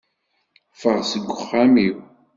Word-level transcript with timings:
Ffeɣ 0.73 0.99
seg 1.11 1.23
uxxam-iw! 1.35 1.97